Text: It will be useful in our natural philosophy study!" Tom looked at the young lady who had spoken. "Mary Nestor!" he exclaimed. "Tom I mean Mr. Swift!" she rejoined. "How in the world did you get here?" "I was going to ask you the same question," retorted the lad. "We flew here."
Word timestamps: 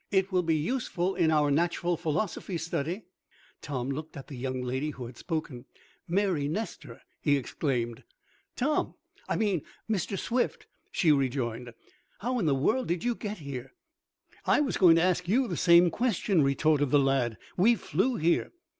It 0.09 0.31
will 0.31 0.41
be 0.41 0.55
useful 0.55 1.13
in 1.13 1.29
our 1.29 1.51
natural 1.51 1.95
philosophy 1.95 2.57
study!" 2.57 3.03
Tom 3.61 3.91
looked 3.91 4.17
at 4.17 4.29
the 4.29 4.35
young 4.35 4.63
lady 4.63 4.89
who 4.89 5.05
had 5.05 5.15
spoken. 5.15 5.65
"Mary 6.07 6.47
Nestor!" 6.47 7.01
he 7.21 7.37
exclaimed. 7.37 8.03
"Tom 8.55 8.95
I 9.29 9.35
mean 9.35 9.61
Mr. 9.87 10.17
Swift!" 10.17 10.65
she 10.91 11.11
rejoined. 11.11 11.71
"How 12.17 12.39
in 12.39 12.47
the 12.47 12.55
world 12.55 12.87
did 12.87 13.03
you 13.03 13.13
get 13.13 13.37
here?" 13.37 13.73
"I 14.47 14.59
was 14.59 14.75
going 14.77 14.95
to 14.95 15.03
ask 15.03 15.27
you 15.29 15.47
the 15.47 15.55
same 15.55 15.91
question," 15.91 16.41
retorted 16.41 16.89
the 16.89 16.97
lad. 16.97 17.37
"We 17.55 17.75
flew 17.75 18.15
here." 18.15 18.51